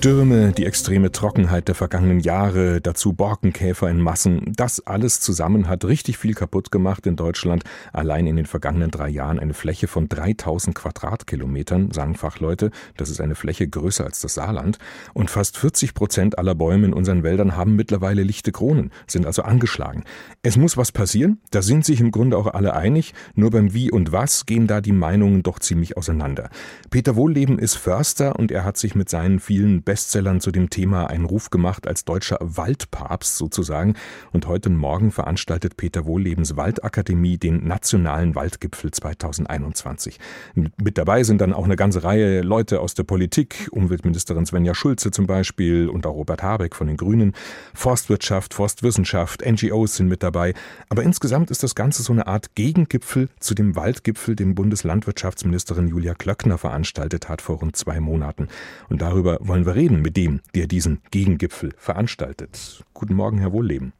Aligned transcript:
Stürme, 0.00 0.52
die 0.52 0.64
extreme 0.64 1.12
Trockenheit 1.12 1.68
der 1.68 1.74
vergangenen 1.74 2.20
Jahre, 2.20 2.80
dazu 2.80 3.12
Borkenkäfer 3.12 3.90
in 3.90 4.00
Massen, 4.00 4.54
das 4.56 4.86
alles 4.86 5.20
zusammen 5.20 5.68
hat 5.68 5.84
richtig 5.84 6.16
viel 6.16 6.32
kaputt 6.32 6.72
gemacht 6.72 7.06
in 7.06 7.16
Deutschland. 7.16 7.64
Allein 7.92 8.26
in 8.26 8.36
den 8.36 8.46
vergangenen 8.46 8.90
drei 8.90 9.10
Jahren 9.10 9.38
eine 9.38 9.52
Fläche 9.52 9.88
von 9.88 10.08
3000 10.08 10.74
Quadratkilometern, 10.74 11.90
sagen 11.90 12.14
Fachleute. 12.14 12.70
Das 12.96 13.10
ist 13.10 13.20
eine 13.20 13.34
Fläche 13.34 13.68
größer 13.68 14.06
als 14.06 14.22
das 14.22 14.32
Saarland. 14.32 14.78
Und 15.12 15.30
fast 15.30 15.58
40 15.58 15.92
Prozent 15.92 16.38
aller 16.38 16.54
Bäume 16.54 16.86
in 16.86 16.94
unseren 16.94 17.22
Wäldern 17.22 17.54
haben 17.54 17.76
mittlerweile 17.76 18.22
lichte 18.22 18.52
Kronen, 18.52 18.92
sind 19.06 19.26
also 19.26 19.42
angeschlagen. 19.42 20.04
Es 20.42 20.56
muss 20.56 20.78
was 20.78 20.92
passieren, 20.92 21.42
da 21.50 21.60
sind 21.60 21.84
sich 21.84 22.00
im 22.00 22.10
Grunde 22.10 22.38
auch 22.38 22.46
alle 22.46 22.72
einig. 22.72 23.12
Nur 23.34 23.50
beim 23.50 23.74
Wie 23.74 23.90
und 23.90 24.12
Was 24.12 24.46
gehen 24.46 24.66
da 24.66 24.80
die 24.80 24.92
Meinungen 24.92 25.42
doch 25.42 25.58
ziemlich 25.58 25.98
auseinander. 25.98 26.48
Peter 26.88 27.16
Wohlleben 27.16 27.58
ist 27.58 27.74
Förster 27.74 28.38
und 28.38 28.50
er 28.50 28.64
hat 28.64 28.78
sich 28.78 28.94
mit 28.94 29.10
seinen 29.10 29.40
vielen 29.40 29.82
Bestsellern 29.90 30.40
zu 30.40 30.52
dem 30.52 30.70
Thema 30.70 31.10
einen 31.10 31.24
Ruf 31.24 31.50
gemacht 31.50 31.88
als 31.88 32.04
deutscher 32.04 32.38
Waldpapst 32.38 33.36
sozusagen. 33.36 33.94
Und 34.30 34.46
heute 34.46 34.70
Morgen 34.70 35.10
veranstaltet 35.10 35.76
Peter 35.76 36.06
Wohllebens 36.06 36.56
Waldakademie 36.56 37.38
den 37.38 37.66
Nationalen 37.66 38.36
Waldgipfel 38.36 38.92
2021. 38.92 40.20
Mit 40.54 40.96
dabei 40.96 41.24
sind 41.24 41.40
dann 41.40 41.52
auch 41.52 41.64
eine 41.64 41.74
ganze 41.74 42.04
Reihe 42.04 42.42
Leute 42.42 42.78
aus 42.78 42.94
der 42.94 43.02
Politik, 43.02 43.68
Umweltministerin 43.72 44.46
Svenja 44.46 44.76
Schulze 44.76 45.10
zum 45.10 45.26
Beispiel 45.26 45.88
und 45.88 46.06
auch 46.06 46.14
Robert 46.14 46.44
Habeck 46.44 46.76
von 46.76 46.86
den 46.86 46.96
Grünen, 46.96 47.32
Forstwirtschaft, 47.74 48.54
Forstwissenschaft, 48.54 49.44
NGOs 49.44 49.96
sind 49.96 50.06
mit 50.06 50.22
dabei. 50.22 50.54
Aber 50.88 51.02
insgesamt 51.02 51.50
ist 51.50 51.64
das 51.64 51.74
Ganze 51.74 52.04
so 52.04 52.12
eine 52.12 52.28
Art 52.28 52.54
Gegengipfel 52.54 53.28
zu 53.40 53.56
dem 53.56 53.74
Waldgipfel, 53.74 54.36
den 54.36 54.54
Bundeslandwirtschaftsministerin 54.54 55.88
Julia 55.88 56.14
Klöckner 56.14 56.58
veranstaltet 56.58 57.28
hat 57.28 57.42
vor 57.42 57.56
rund 57.56 57.74
zwei 57.74 57.98
Monaten. 57.98 58.46
Und 58.88 59.02
darüber 59.02 59.38
wollen 59.40 59.66
wir 59.66 59.74
reden 59.74 59.79
mit 59.88 60.16
dem, 60.16 60.40
der 60.54 60.66
diesen 60.66 61.00
Gegengipfel 61.10 61.72
veranstaltet. 61.76 62.84
Guten 62.92 63.14
Morgen, 63.14 63.38
Herr 63.38 63.52
Wohlleben. 63.52 63.92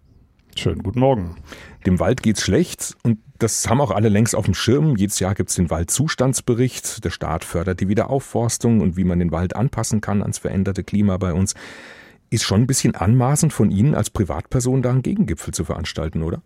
Schönen 0.57 0.83
guten 0.83 1.01
Morgen. 1.01 1.37
Dem 1.87 2.01
Wald 2.01 2.23
geht's 2.23 2.43
schlecht 2.43 2.97
und 3.03 3.19
das 3.39 3.69
haben 3.69 3.81
auch 3.81 3.91
alle 3.91 4.11
längst 4.11 4.35
auf 4.35 4.45
dem 4.45 4.55
Schirm. 4.55 4.97
Jedes 4.97 5.19
Jahr 5.21 5.35
gibt's 5.35 5.55
den 5.55 5.71
Waldzustandsbericht. 5.71 7.05
Der 7.05 7.11
Staat 7.11 7.45
fördert 7.45 7.81
die 7.81 7.89
Wiederaufforstung 7.89 8.81
und 8.81 8.97
wie 8.97 9.05
man 9.05 9.19
den 9.19 9.33
Wald 9.33 9.57
anpassen 9.57 10.03
kann 10.03 10.21
ans 10.21 10.39
veränderte 10.39 10.85
Klima 10.85 11.17
bei 11.17 11.33
uns. 11.33 11.55
Ist 12.29 12.45
schon 12.45 12.63
ein 12.63 12.67
bisschen 12.67 12.95
anmaßend 12.95 13.53
von 13.53 13.71
Ihnen 13.71 13.95
als 13.95 14.11
Privatperson 14.11 14.83
da 14.83 14.91
einen 14.91 15.03
Gegengipfel 15.03 15.55
zu 15.55 15.65
veranstalten, 15.65 16.23
oder? 16.23 16.43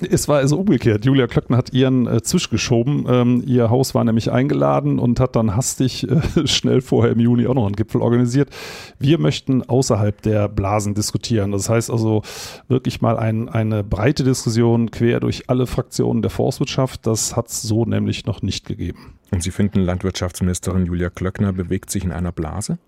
Es 0.00 0.26
war 0.26 0.38
also 0.38 0.58
umgekehrt. 0.58 1.04
Julia 1.04 1.26
Klöckner 1.28 1.56
hat 1.56 1.72
ihren 1.72 2.06
äh, 2.06 2.22
Zwisch 2.22 2.50
geschoben. 2.50 3.06
Ähm, 3.08 3.44
ihr 3.46 3.70
Haus 3.70 3.94
war 3.94 4.02
nämlich 4.02 4.32
eingeladen 4.32 4.98
und 4.98 5.20
hat 5.20 5.36
dann 5.36 5.54
hastig 5.54 6.08
äh, 6.08 6.20
schnell 6.46 6.80
vorher 6.80 7.12
im 7.12 7.20
Juni 7.20 7.46
auch 7.46 7.54
noch 7.54 7.66
einen 7.66 7.76
Gipfel 7.76 8.02
organisiert. 8.02 8.50
Wir 8.98 9.18
möchten 9.18 9.62
außerhalb 9.62 10.20
der 10.22 10.48
Blasen 10.48 10.94
diskutieren. 10.94 11.52
Das 11.52 11.68
heißt 11.68 11.90
also 11.90 12.22
wirklich 12.66 13.02
mal 13.02 13.16
ein, 13.16 13.48
eine 13.48 13.84
breite 13.84 14.24
Diskussion 14.24 14.90
quer 14.90 15.20
durch 15.20 15.48
alle 15.48 15.66
Fraktionen 15.66 16.22
der 16.22 16.30
Forstwirtschaft. 16.30 17.06
Das 17.06 17.36
hat 17.36 17.48
es 17.48 17.62
so 17.62 17.84
nämlich 17.84 18.26
noch 18.26 18.42
nicht 18.42 18.66
gegeben. 18.66 19.18
Und 19.30 19.42
Sie 19.42 19.52
finden, 19.52 19.80
Landwirtschaftsministerin 19.80 20.86
Julia 20.86 21.10
Klöckner 21.10 21.52
bewegt 21.52 21.90
sich 21.90 22.04
in 22.04 22.12
einer 22.12 22.32
Blase? 22.32 22.78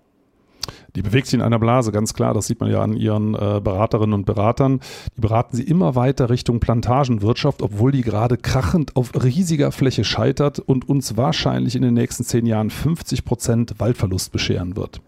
Die 0.94 1.02
bewegt 1.02 1.26
sich 1.26 1.34
in 1.34 1.42
einer 1.42 1.58
Blase, 1.58 1.92
ganz 1.92 2.14
klar. 2.14 2.34
Das 2.34 2.46
sieht 2.46 2.60
man 2.60 2.70
ja 2.70 2.82
an 2.82 2.94
ihren 2.94 3.34
äh, 3.34 3.60
Beraterinnen 3.62 4.14
und 4.14 4.26
Beratern. 4.26 4.80
Die 5.16 5.20
beraten 5.20 5.56
sie 5.56 5.62
immer 5.62 5.94
weiter 5.94 6.30
Richtung 6.30 6.60
Plantagenwirtschaft, 6.60 7.62
obwohl 7.62 7.92
die 7.92 8.02
gerade 8.02 8.36
krachend 8.36 8.96
auf 8.96 9.12
riesiger 9.14 9.72
Fläche 9.72 10.04
scheitert 10.04 10.58
und 10.58 10.88
uns 10.88 11.16
wahrscheinlich 11.16 11.76
in 11.76 11.82
den 11.82 11.94
nächsten 11.94 12.24
zehn 12.24 12.46
Jahren 12.46 12.70
50 12.70 13.24
Prozent 13.24 13.74
Waldverlust 13.78 14.32
bescheren 14.32 14.76
wird. 14.76 15.00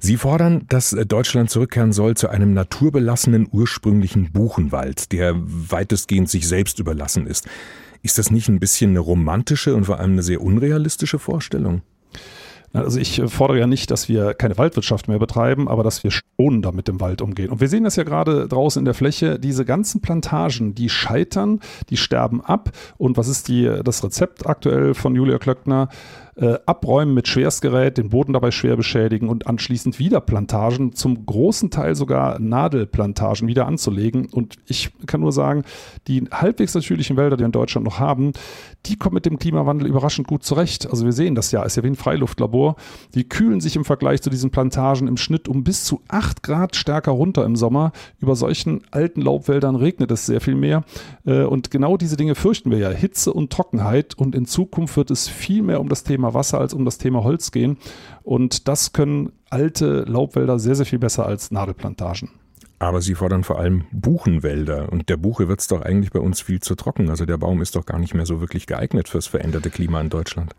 Sie 0.00 0.16
fordern, 0.16 0.64
dass 0.68 0.90
Deutschland 0.90 1.50
zurückkehren 1.50 1.92
soll 1.92 2.16
zu 2.16 2.28
einem 2.28 2.54
naturbelassenen 2.54 3.48
ursprünglichen 3.50 4.30
Buchenwald, 4.30 5.10
der 5.10 5.34
weitestgehend 5.36 6.28
sich 6.28 6.46
selbst 6.46 6.78
überlassen 6.78 7.26
ist. 7.26 7.48
Ist 8.02 8.16
das 8.16 8.30
nicht 8.30 8.48
ein 8.48 8.60
bisschen 8.60 8.90
eine 8.90 9.00
romantische 9.00 9.74
und 9.74 9.86
vor 9.86 9.98
allem 9.98 10.12
eine 10.12 10.22
sehr 10.22 10.40
unrealistische 10.40 11.18
Vorstellung? 11.18 11.82
Also 12.72 12.98
ich 12.98 13.18
äh, 13.18 13.28
fordere 13.28 13.58
ja 13.58 13.66
nicht, 13.66 13.90
dass 13.90 14.08
wir 14.08 14.34
keine 14.34 14.58
Waldwirtschaft 14.58 15.08
mehr 15.08 15.18
betreiben, 15.18 15.68
aber 15.68 15.82
dass 15.82 16.04
wir 16.04 16.10
schonender 16.10 16.72
mit 16.72 16.88
dem 16.88 17.00
Wald 17.00 17.22
umgehen. 17.22 17.50
Und 17.50 17.60
wir 17.60 17.68
sehen 17.68 17.84
das 17.84 17.96
ja 17.96 18.04
gerade 18.04 18.48
draußen 18.48 18.80
in 18.80 18.84
der 18.84 18.94
Fläche, 18.94 19.38
diese 19.38 19.64
ganzen 19.64 20.00
Plantagen, 20.00 20.74
die 20.74 20.88
scheitern, 20.88 21.60
die 21.90 21.96
sterben 21.96 22.40
ab. 22.40 22.70
Und 22.96 23.16
was 23.16 23.28
ist 23.28 23.48
die, 23.48 23.80
das 23.84 24.04
Rezept 24.04 24.46
aktuell 24.46 24.94
von 24.94 25.14
Julia 25.14 25.38
Klöckner? 25.38 25.88
äh, 26.38 26.58
abräumen 26.66 27.14
mit 27.14 27.26
Schwerstgerät, 27.26 27.98
den 27.98 28.10
Boden 28.10 28.32
dabei 28.32 28.50
schwer 28.50 28.76
beschädigen 28.76 29.28
und 29.28 29.46
anschließend 29.46 29.98
wieder 29.98 30.20
Plantagen, 30.20 30.92
zum 30.94 31.26
großen 31.26 31.70
Teil 31.70 31.94
sogar 31.96 32.38
Nadelplantagen 32.38 33.48
wieder 33.48 33.66
anzulegen. 33.66 34.26
Und 34.26 34.56
ich 34.66 34.90
kann 35.06 35.20
nur 35.20 35.32
sagen, 35.32 35.64
die 36.06 36.24
halbwegs 36.30 36.74
natürlichen 36.74 37.16
Wälder, 37.16 37.36
die 37.36 37.42
wir 37.42 37.46
in 37.46 37.52
Deutschland 37.52 37.84
noch 37.84 37.98
haben, 37.98 38.32
die 38.86 38.96
kommen 38.96 39.14
mit 39.14 39.26
dem 39.26 39.38
Klimawandel 39.38 39.88
überraschend 39.88 40.28
gut 40.28 40.44
zurecht. 40.44 40.88
Also 40.88 41.04
wir 41.04 41.12
sehen 41.12 41.34
das 41.34 41.50
ja, 41.50 41.64
ist 41.64 41.76
ja 41.76 41.82
wie 41.82 41.88
ein 41.88 41.96
Freiluftlabor. 41.96 42.57
Die 43.14 43.28
kühlen 43.28 43.60
sich 43.60 43.76
im 43.76 43.84
Vergleich 43.84 44.22
zu 44.22 44.30
diesen 44.30 44.50
Plantagen 44.50 45.08
im 45.08 45.16
Schnitt 45.16 45.48
um 45.48 45.64
bis 45.64 45.84
zu 45.84 46.00
8 46.08 46.42
Grad 46.42 46.76
stärker 46.76 47.12
runter 47.12 47.44
im 47.44 47.56
Sommer. 47.56 47.92
Über 48.20 48.36
solchen 48.36 48.82
alten 48.90 49.22
Laubwäldern 49.22 49.76
regnet 49.76 50.10
es 50.10 50.26
sehr 50.26 50.40
viel 50.40 50.54
mehr. 50.54 50.84
Äh, 51.26 51.44
und 51.44 51.70
genau 51.70 51.96
diese 51.96 52.16
Dinge 52.16 52.34
fürchten 52.34 52.70
wir 52.70 52.78
ja. 52.78 52.90
Hitze 52.90 53.32
und 53.32 53.50
Trockenheit. 53.50 54.14
Und 54.16 54.34
in 54.34 54.46
Zukunft 54.46 54.96
wird 54.96 55.10
es 55.10 55.28
viel 55.28 55.62
mehr 55.62 55.80
um 55.80 55.88
das 55.88 56.04
Thema 56.04 56.34
Wasser 56.34 56.60
als 56.60 56.74
um 56.74 56.84
das 56.84 56.98
Thema 56.98 57.24
Holz 57.24 57.50
gehen. 57.50 57.78
Und 58.22 58.68
das 58.68 58.92
können 58.92 59.32
alte 59.50 60.02
Laubwälder 60.02 60.58
sehr, 60.58 60.74
sehr 60.74 60.86
viel 60.86 60.98
besser 60.98 61.26
als 61.26 61.50
Nadelplantagen. 61.50 62.30
Aber 62.80 63.00
Sie 63.00 63.14
fordern 63.14 63.42
vor 63.42 63.58
allem 63.58 63.84
Buchenwälder. 63.90 64.92
Und 64.92 65.08
der 65.08 65.16
Buche 65.16 65.48
wird 65.48 65.60
es 65.60 65.66
doch 65.66 65.82
eigentlich 65.82 66.12
bei 66.12 66.20
uns 66.20 66.40
viel 66.40 66.60
zu 66.60 66.76
trocken. 66.76 67.10
Also 67.10 67.26
der 67.26 67.38
Baum 67.38 67.60
ist 67.60 67.74
doch 67.74 67.86
gar 67.86 67.98
nicht 67.98 68.14
mehr 68.14 68.26
so 68.26 68.40
wirklich 68.40 68.66
geeignet 68.66 69.08
fürs 69.08 69.26
veränderte 69.26 69.70
Klima 69.70 70.00
in 70.00 70.10
Deutschland. 70.10 70.54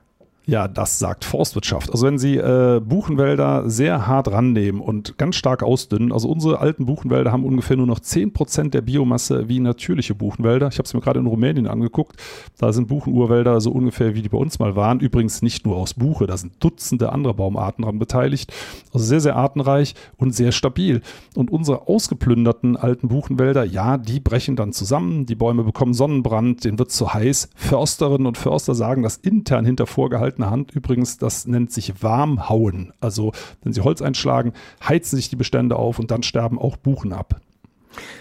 Ja, 0.50 0.68
das 0.68 0.98
sagt 0.98 1.26
Forstwirtschaft. 1.26 1.92
Also 1.92 2.08
wenn 2.08 2.18
Sie 2.18 2.36
äh, 2.36 2.82
Buchenwälder 2.84 3.70
sehr 3.70 4.08
hart 4.08 4.32
rannehmen 4.32 4.82
und 4.82 5.16
ganz 5.20 5.36
stark 5.36 5.62
ausdünnen, 5.62 6.12
also 6.12 6.28
unsere 6.28 6.58
alten 6.58 6.88
Buchenwälder 6.88 7.32
haben 7.32 7.46
ungefähr 7.46 7.78
nur 7.78 7.86
noch 7.86 8.00
10% 8.00 8.72
der 8.72 8.82
Biomasse 8.82 9.48
wie 9.48 9.60
natürliche 9.60 10.16
Buchenwälder. 10.16 10.70
Ich 10.70 10.80
habe 10.80 10.88
es 10.88 10.94
mir 10.96 11.02
gerade 11.02 11.20
in 11.20 11.28
Rumänien 11.28 11.68
angeguckt. 11.68 12.20
Da 12.58 12.74
sind 12.74 12.88
Buchenurwälder 12.88 13.62
so 13.62 13.72
ungefähr 13.72 14.16
wie 14.16 14.24
die 14.24 14.30
bei 14.30 14.40
uns 14.40 14.58
mal 14.58 14.76
waren. 14.76 15.00
Übrigens 15.02 15.44
nicht 15.44 15.68
nur 15.68 15.78
aus 15.78 15.94
Buche, 15.94 16.26
da 16.26 16.36
sind 16.36 16.54
Dutzende 16.64 17.14
andere 17.14 17.36
Baumarten 17.36 17.84
daran 17.84 18.00
beteiligt. 18.00 18.52
Also 18.92 19.06
sehr, 19.06 19.22
sehr 19.22 19.36
artenreich 19.36 19.94
und 20.18 20.34
sehr 20.34 20.52
stabil. 20.52 21.02
Und 21.36 21.52
unsere 21.52 21.88
ausgeplünderten 21.88 22.76
alten 22.76 23.10
Buchenwälder, 23.10 23.66
ja, 23.66 24.00
die 24.00 24.20
brechen 24.20 24.56
dann 24.56 24.74
zusammen. 24.74 25.28
Die 25.28 25.36
Bäume 25.36 25.64
bekommen 25.64 25.94
Sonnenbrand, 25.94 26.66
denen 26.66 26.80
wird 26.80 26.90
zu 26.90 27.14
heiß. 27.14 27.50
Försterinnen 27.54 28.26
und 28.26 28.40
Förster 28.40 28.74
sagen 28.74 29.04
das 29.04 29.18
intern 29.18 29.64
hinter 29.64 29.86
vorgehalten 29.86 30.39
gehaltener 30.40 30.50
Hand 30.50 30.72
übrigens, 30.72 31.18
das 31.18 31.48
nennt 31.48 31.72
sich 31.72 32.02
Warmhauen. 32.02 32.94
Also 33.00 33.34
wenn 33.64 33.74
Sie 33.74 33.82
Holz 33.82 34.02
einschlagen, 34.02 34.54
heizen 34.88 35.16
sich 35.18 35.30
die 35.30 35.36
Bestände 35.36 35.76
auf 35.76 36.00
und 36.00 36.12
dann 36.12 36.24
sterben 36.24 36.58
auch 36.58 36.78
Buchen 36.78 37.14
ab. 37.14 37.42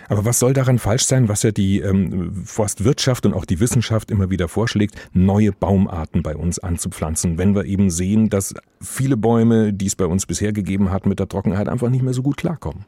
Aber 0.08 0.24
was 0.24 0.38
soll 0.38 0.54
daran 0.54 0.78
falsch 0.78 1.04
sein, 1.04 1.28
was 1.28 1.42
ja 1.42 1.50
die 1.50 1.80
ähm, 1.80 2.32
Forstwirtschaft 2.44 3.26
und 3.26 3.34
auch 3.34 3.44
die 3.44 3.60
Wissenschaft 3.60 4.10
immer 4.10 4.30
wieder 4.30 4.48
vorschlägt, 4.48 4.96
neue 5.12 5.52
Baumarten 5.52 6.22
bei 6.22 6.34
uns 6.34 6.58
anzupflanzen, 6.58 7.36
wenn 7.36 7.54
wir 7.54 7.66
eben 7.66 7.90
sehen, 7.90 8.30
dass 8.30 8.54
viele 8.80 9.16
Bäume, 9.16 9.72
die 9.74 9.86
es 9.86 9.94
bei 9.94 10.06
uns 10.06 10.24
bisher 10.24 10.52
gegeben 10.52 10.90
hat, 10.90 11.04
mit 11.04 11.18
der 11.18 11.28
Trockenheit 11.28 11.68
einfach 11.68 11.90
nicht 11.90 12.02
mehr 12.02 12.14
so 12.14 12.22
gut 12.22 12.38
klarkommen? 12.38 12.86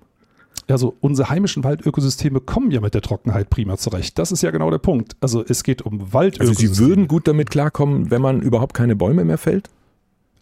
Also 0.71 0.97
unsere 1.01 1.31
heimischen 1.31 1.65
Waldökosysteme 1.65 2.41
kommen 2.41 2.71
ja 2.71 2.81
mit 2.81 2.95
der 2.95 3.03
Trockenheit 3.03 3.51
prima 3.51 3.77
zurecht. 3.77 4.19
Das 4.19 4.33
ist 4.33 4.43
ja 4.43 4.51
genau 4.51 4.71
der 4.71 4.79
Punkt. 4.79 5.17
Also 5.21 5.45
es 5.47 5.65
geht 5.65 5.83
um 5.83 6.13
Waldökosysteme. 6.13 6.71
Also 6.71 6.83
Sie 6.83 6.89
würden 6.89 7.09
gut 7.09 7.27
damit 7.27 7.51
klarkommen, 7.51 8.11
wenn 8.11 8.23
man 8.23 8.41
überhaupt 8.41 8.75
keine 8.75 8.97
Bäume 8.97 9.25
mehr 9.25 9.39
fällt? 9.39 9.69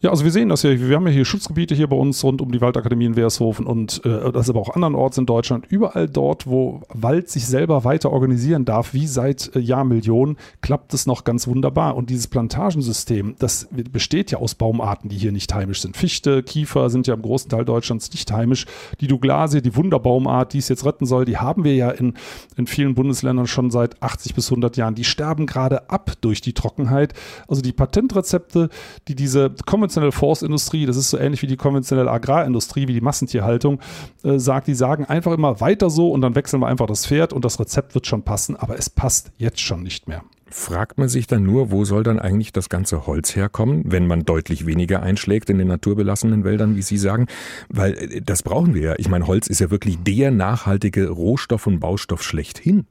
Ja, 0.00 0.10
also 0.10 0.22
wir 0.22 0.30
sehen 0.30 0.48
das 0.48 0.62
ja. 0.62 0.78
Wir 0.78 0.94
haben 0.94 1.08
ja 1.08 1.12
hier 1.12 1.24
Schutzgebiete 1.24 1.74
hier 1.74 1.88
bei 1.88 1.96
uns 1.96 2.22
rund 2.22 2.40
um 2.40 2.52
die 2.52 2.60
Waldakademie 2.60 3.06
in 3.06 3.16
Weershofen 3.16 3.66
und 3.66 4.00
äh, 4.04 4.30
das 4.30 4.48
aber 4.48 4.60
auch 4.60 4.76
andernorts 4.76 5.18
in 5.18 5.26
Deutschland. 5.26 5.66
Überall 5.68 6.08
dort, 6.08 6.46
wo 6.46 6.82
Wald 6.88 7.28
sich 7.28 7.48
selber 7.48 7.82
weiter 7.82 8.12
organisieren 8.12 8.64
darf, 8.64 8.94
wie 8.94 9.08
seit 9.08 9.56
äh, 9.56 9.58
Jahrmillionen, 9.58 10.36
klappt 10.60 10.94
es 10.94 11.06
noch 11.06 11.24
ganz 11.24 11.48
wunderbar. 11.48 11.96
Und 11.96 12.10
dieses 12.10 12.28
Plantagensystem, 12.28 13.34
das 13.40 13.66
besteht 13.92 14.30
ja 14.30 14.38
aus 14.38 14.54
Baumarten, 14.54 15.10
die 15.10 15.16
hier 15.16 15.32
nicht 15.32 15.52
heimisch 15.52 15.82
sind. 15.82 15.96
Fichte, 15.96 16.44
Kiefer 16.44 16.90
sind 16.90 17.08
ja 17.08 17.14
im 17.14 17.22
großen 17.22 17.50
Teil 17.50 17.64
Deutschlands 17.64 18.12
nicht 18.12 18.30
heimisch. 18.30 18.66
Die 19.00 19.08
Douglasie, 19.08 19.62
die 19.62 19.74
Wunderbaumart, 19.74 20.52
die 20.52 20.58
es 20.58 20.68
jetzt 20.68 20.84
retten 20.84 21.06
soll, 21.06 21.24
die 21.24 21.38
haben 21.38 21.64
wir 21.64 21.74
ja 21.74 21.90
in, 21.90 22.14
in 22.56 22.68
vielen 22.68 22.94
Bundesländern 22.94 23.48
schon 23.48 23.72
seit 23.72 24.00
80 24.00 24.36
bis 24.36 24.48
100 24.48 24.76
Jahren. 24.76 24.94
Die 24.94 25.02
sterben 25.02 25.46
gerade 25.46 25.90
ab 25.90 26.12
durch 26.20 26.40
die 26.40 26.52
Trockenheit. 26.52 27.14
Also 27.48 27.62
die 27.62 27.72
Patentrezepte, 27.72 28.68
die 29.08 29.16
diese 29.16 29.50
kommen 29.66 29.87
konventionelle 29.88 30.12
Forstindustrie, 30.12 30.84
das 30.84 30.96
ist 30.96 31.08
so 31.08 31.18
ähnlich 31.18 31.40
wie 31.40 31.46
die 31.46 31.56
konventionelle 31.56 32.10
Agrarindustrie, 32.10 32.88
wie 32.88 32.92
die 32.92 33.00
Massentierhaltung, 33.00 33.80
äh, 34.22 34.38
sagt, 34.38 34.66
die 34.66 34.74
sagen 34.74 35.06
einfach 35.06 35.32
immer 35.32 35.60
weiter 35.60 35.88
so 35.88 36.10
und 36.10 36.20
dann 36.20 36.34
wechseln 36.34 36.60
wir 36.60 36.66
einfach 36.66 36.86
das 36.86 37.06
Pferd 37.06 37.32
und 37.32 37.44
das 37.44 37.58
Rezept 37.58 37.94
wird 37.94 38.06
schon 38.06 38.22
passen, 38.22 38.54
aber 38.54 38.78
es 38.78 38.90
passt 38.90 39.32
jetzt 39.38 39.60
schon 39.60 39.82
nicht 39.82 40.06
mehr. 40.06 40.22
Fragt 40.50 40.98
man 40.98 41.08
sich 41.08 41.26
dann 41.26 41.42
nur, 41.42 41.70
wo 41.70 41.84
soll 41.84 42.02
dann 42.02 42.18
eigentlich 42.18 42.52
das 42.52 42.68
ganze 42.68 43.06
Holz 43.06 43.34
herkommen, 43.34 43.82
wenn 43.86 44.06
man 44.06 44.24
deutlich 44.24 44.66
weniger 44.66 45.02
einschlägt 45.02 45.48
in 45.50 45.58
den 45.58 45.68
naturbelassenen 45.68 46.44
Wäldern, 46.44 46.76
wie 46.76 46.82
Sie 46.82 46.98
sagen? 46.98 47.26
Weil 47.70 47.94
äh, 47.94 48.20
das 48.20 48.42
brauchen 48.42 48.74
wir 48.74 48.82
ja. 48.82 48.94
Ich 48.98 49.08
meine, 49.08 49.26
Holz 49.26 49.46
ist 49.46 49.60
ja 49.60 49.70
wirklich 49.70 49.98
der 50.02 50.30
nachhaltige 50.30 51.08
Rohstoff 51.08 51.66
und 51.66 51.80
Baustoff 51.80 52.22
schlechthin. 52.22 52.86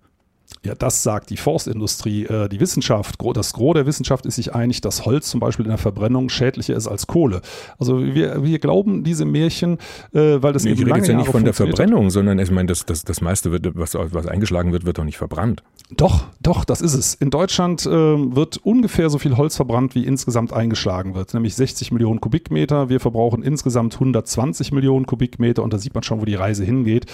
Ja, 0.68 0.76
das 0.76 1.02
sagt 1.02 1.30
die 1.30 1.38
Forstindustrie. 1.38 2.26
Äh, 2.26 2.50
die 2.50 2.60
Wissenschaft, 2.60 3.16
das 3.34 3.54
Gros 3.54 3.74
der 3.74 3.86
Wissenschaft 3.86 4.26
ist 4.26 4.36
sich 4.36 4.54
einig, 4.54 4.82
dass 4.82 5.06
Holz 5.06 5.30
zum 5.30 5.40
Beispiel 5.40 5.64
in 5.64 5.70
der 5.70 5.78
Verbrennung 5.78 6.28
schädlicher 6.28 6.76
ist 6.76 6.88
als 6.88 7.08
Kohle. 7.08 7.42
Also 7.80 8.04
wir, 8.04 8.44
wir 8.44 8.60
glauben 8.60 9.06
diese 9.06 9.24
Märchen, 9.24 9.78
äh, 10.14 10.42
weil 10.42 10.52
das 10.52 10.66
nee, 10.66 10.72
eben 10.72 10.82
ich 10.82 10.88
rede 10.88 10.98
jetzt 10.98 11.08
ja 11.08 11.16
nicht 11.16 11.32
von 11.32 11.46
der 11.46 11.54
Verbrennung, 11.54 12.10
sondern 12.10 12.38
ich 12.40 12.52
meine, 12.52 12.68
das, 12.68 12.86
das, 12.86 13.06
das 13.06 13.22
meiste, 13.22 13.54
wird, 13.54 13.78
was, 13.78 13.94
was 13.96 14.28
eingeschlagen 14.28 14.74
wird, 14.74 14.86
wird 14.86 14.98
doch 14.98 15.06
nicht 15.06 15.18
verbrannt. 15.18 15.64
Doch, 15.96 16.26
doch, 16.42 16.66
das 16.66 16.82
ist 16.82 16.96
es. 16.96 17.14
In 17.14 17.30
Deutschland 17.30 17.86
äh, 17.86 17.90
wird 17.90 18.58
ungefähr 18.58 19.10
so 19.10 19.20
viel 19.20 19.38
Holz 19.38 19.56
verbrannt, 19.56 19.96
wie 19.96 20.04
insgesamt 20.04 20.52
eingeschlagen 20.52 21.16
wird, 21.16 21.34
nämlich 21.34 21.56
60 21.56 21.94
Millionen 21.94 22.20
Kubikmeter. 22.20 22.90
Wir 22.90 23.00
verbrauchen 23.00 23.42
insgesamt 23.42 23.94
120 23.94 24.74
Millionen 24.74 25.06
Kubikmeter 25.06 25.64
und 25.64 25.72
da 25.72 25.78
sieht 25.78 25.94
man 25.94 26.04
schon, 26.04 26.20
wo 26.20 26.26
die 26.26 26.36
Reise 26.36 26.66
hingeht. 26.66 27.06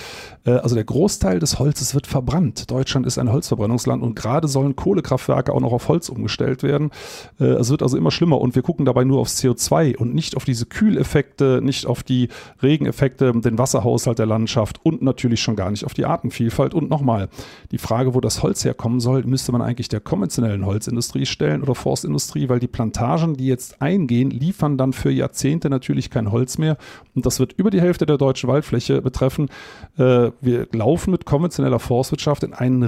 Äh, 0.43 0.53
also 0.53 0.73
der 0.73 0.85
Großteil 0.85 1.37
des 1.37 1.59
Holzes 1.59 1.93
wird 1.93 2.07
verbrannt. 2.07 2.71
Deutschland 2.71 3.05
ist 3.05 3.19
ein 3.19 3.31
Holzverbrennungsland 3.43 4.01
und 4.01 4.15
gerade 4.15 4.47
sollen 4.47 4.75
Kohlekraftwerke 4.75 5.53
auch 5.53 5.59
noch 5.59 5.73
auf 5.73 5.87
Holz 5.89 6.09
umgestellt 6.09 6.63
werden. 6.63 6.91
Äh, 7.39 7.45
es 7.45 7.69
wird 7.69 7.83
also 7.83 7.97
immer 7.97 8.11
schlimmer 8.11 8.39
und 8.39 8.55
wir 8.55 8.61
gucken 8.61 8.85
dabei 8.85 9.03
nur 9.03 9.19
aufs 9.19 9.41
CO2 9.41 9.97
und 9.97 10.15
nicht 10.15 10.37
auf 10.37 10.45
diese 10.45 10.65
Kühleffekte, 10.65 11.59
nicht 11.61 11.85
auf 11.85 12.03
die 12.03 12.29
Regeneffekte, 12.61 13.31
den 13.33 13.57
Wasserhaushalt 13.57 14.19
der 14.19 14.25
Landschaft 14.25 14.79
und 14.83 15.01
natürlich 15.01 15.41
schon 15.41 15.55
gar 15.55 15.71
nicht 15.71 15.85
auf 15.85 15.93
die 15.93 16.05
Artenvielfalt. 16.05 16.73
Und 16.73 16.89
nochmal, 16.89 17.29
die 17.71 17.77
Frage, 17.77 18.13
wo 18.13 18.21
das 18.21 18.41
Holz 18.43 18.63
herkommen 18.63 18.99
soll, 18.99 19.23
müsste 19.23 19.51
man 19.51 19.61
eigentlich 19.61 19.89
der 19.89 19.99
konventionellen 19.99 20.65
Holzindustrie 20.65 21.25
stellen 21.25 21.61
oder 21.61 21.75
Forstindustrie, 21.75 22.49
weil 22.49 22.59
die 22.59 22.67
Plantagen, 22.67 23.35
die 23.35 23.47
jetzt 23.47 23.81
eingehen, 23.81 24.29
liefern 24.29 24.77
dann 24.77 24.93
für 24.93 25.11
Jahrzehnte 25.11 25.69
natürlich 25.69 26.09
kein 26.09 26.31
Holz 26.31 26.57
mehr. 26.57 26.77
Und 27.13 27.25
das 27.25 27.39
wird 27.39 27.53
über 27.53 27.69
die 27.69 27.81
Hälfte 27.81 28.05
der 28.05 28.17
deutschen 28.17 28.49
Waldfläche 28.49 29.01
betreffen. 29.01 29.49
Äh, 29.97 30.31
wir 30.41 30.67
laufen 30.71 31.11
mit 31.11 31.25
konventioneller 31.25 31.79
Forstwirtschaft 31.79 32.43
in 32.43 32.53
einen 32.53 32.83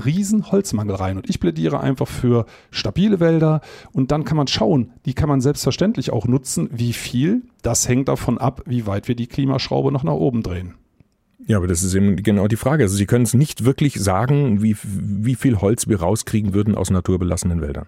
Holzmangel 0.52 0.96
rein. 0.96 1.18
Und 1.18 1.30
ich 1.30 1.40
plädiere 1.40 1.80
einfach 1.80 2.08
für 2.08 2.46
stabile 2.72 3.20
Wälder. 3.20 3.62
Und 3.92 4.12
dann 4.12 4.24
kann 4.24 4.38
man 4.38 4.48
schauen, 4.48 4.92
die 5.06 5.14
kann 5.14 5.30
man 5.30 5.42
selbstverständlich 5.42 6.12
auch 6.12 6.28
nutzen. 6.28 6.70
Wie 6.72 6.94
viel? 6.94 7.44
Das 7.62 7.88
hängt 7.88 8.08
davon 8.08 8.38
ab, 8.38 8.62
wie 8.66 8.88
weit 8.88 9.08
wir 9.08 9.16
die 9.16 9.28
Klimaschraube 9.28 9.92
noch 9.92 10.04
nach 10.04 10.14
oben 10.14 10.44
drehen. 10.44 10.76
Ja, 11.48 11.58
aber 11.58 11.68
das 11.68 11.84
ist 11.84 11.94
eben 11.94 12.16
genau 12.18 12.48
die 12.48 12.56
Frage. 12.56 12.84
Also 12.84 12.96
Sie 12.96 13.06
können 13.06 13.26
es 13.26 13.34
nicht 13.34 13.66
wirklich 13.66 13.96
sagen, 13.96 14.64
wie, 14.64 14.76
wie 14.84 15.36
viel 15.36 15.62
Holz 15.62 15.88
wir 15.88 16.00
rauskriegen 16.00 16.54
würden 16.54 16.76
aus 16.76 16.90
naturbelassenen 16.90 17.62
Wäldern. 17.62 17.86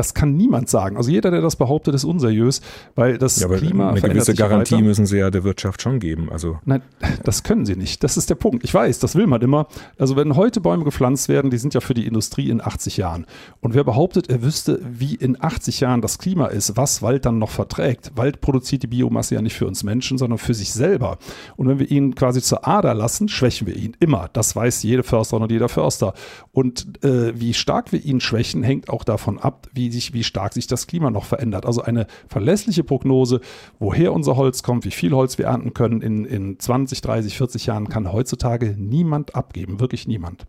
Das 0.00 0.14
kann 0.14 0.34
niemand 0.34 0.70
sagen. 0.70 0.96
Also 0.96 1.10
jeder, 1.10 1.30
der 1.30 1.42
das 1.42 1.56
behauptet, 1.56 1.94
ist 1.94 2.04
unseriös, 2.04 2.62
weil 2.94 3.18
das 3.18 3.38
ja, 3.38 3.46
aber 3.46 3.58
Klima 3.58 3.90
eine 3.90 4.00
gewisse 4.00 4.32
Garantie 4.32 4.76
weiter. 4.76 4.84
müssen 4.84 5.04
sie 5.04 5.18
ja 5.18 5.30
der 5.30 5.44
Wirtschaft 5.44 5.82
schon 5.82 6.00
geben. 6.00 6.30
Also 6.32 6.58
Nein, 6.64 6.80
das 7.22 7.42
können 7.42 7.66
sie 7.66 7.76
nicht. 7.76 8.02
Das 8.02 8.16
ist 8.16 8.30
der 8.30 8.34
Punkt. 8.34 8.64
Ich 8.64 8.72
weiß, 8.72 8.98
das 8.98 9.14
will 9.14 9.26
man 9.26 9.42
immer. 9.42 9.66
Also 9.98 10.16
wenn 10.16 10.36
heute 10.36 10.62
Bäume 10.62 10.84
gepflanzt 10.84 11.28
werden, 11.28 11.50
die 11.50 11.58
sind 11.58 11.74
ja 11.74 11.80
für 11.82 11.92
die 11.92 12.06
Industrie 12.06 12.48
in 12.48 12.62
80 12.62 12.96
Jahren. 12.96 13.26
Und 13.60 13.74
wer 13.74 13.84
behauptet, 13.84 14.30
er 14.30 14.42
wüsste, 14.42 14.80
wie 14.82 15.16
in 15.16 15.36
80 15.38 15.80
Jahren 15.80 16.00
das 16.00 16.18
Klima 16.18 16.46
ist, 16.46 16.78
was 16.78 17.02
Wald 17.02 17.26
dann 17.26 17.38
noch 17.38 17.50
verträgt. 17.50 18.12
Wald 18.14 18.40
produziert 18.40 18.82
die 18.82 18.86
Biomasse 18.86 19.34
ja 19.34 19.42
nicht 19.42 19.54
für 19.54 19.66
uns 19.66 19.82
Menschen, 19.82 20.16
sondern 20.16 20.38
für 20.38 20.54
sich 20.54 20.72
selber. 20.72 21.18
Und 21.58 21.68
wenn 21.68 21.78
wir 21.78 21.90
ihn 21.90 22.14
quasi 22.14 22.40
zur 22.40 22.66
Ader 22.66 22.94
lassen, 22.94 23.28
schwächen 23.28 23.66
wir 23.66 23.76
ihn 23.76 23.98
immer. 24.00 24.30
Das 24.32 24.56
weiß 24.56 24.82
jede 24.82 25.02
Försterin 25.02 25.42
und 25.42 25.52
jeder 25.52 25.68
Förster. 25.68 26.14
Und 26.52 27.04
äh, 27.04 27.38
wie 27.38 27.52
stark 27.52 27.92
wir 27.92 28.02
ihn 28.02 28.20
schwächen, 28.20 28.62
hängt 28.62 28.88
auch 28.88 29.04
davon 29.04 29.38
ab, 29.38 29.68
wie 29.74 29.89
wie, 29.90 29.94
sich, 29.94 30.12
wie 30.12 30.24
stark 30.24 30.54
sich 30.54 30.66
das 30.66 30.86
Klima 30.86 31.10
noch 31.10 31.24
verändert. 31.24 31.66
Also 31.66 31.82
eine 31.82 32.06
verlässliche 32.28 32.84
Prognose, 32.84 33.40
woher 33.78 34.12
unser 34.12 34.36
Holz 34.36 34.62
kommt, 34.62 34.84
wie 34.84 34.90
viel 34.90 35.12
Holz 35.12 35.36
wir 35.38 35.46
ernten 35.46 35.74
können 35.74 36.00
in, 36.00 36.24
in 36.24 36.58
20, 36.58 37.00
30, 37.00 37.36
40 37.36 37.66
Jahren, 37.66 37.88
kann 37.88 38.12
heutzutage 38.12 38.76
niemand 38.78 39.34
abgeben, 39.34 39.80
wirklich 39.80 40.06
niemand. 40.06 40.46